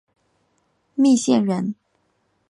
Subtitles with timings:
[0.95, 1.75] 密县人。